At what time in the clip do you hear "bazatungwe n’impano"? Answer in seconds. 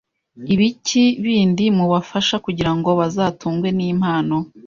2.99-4.35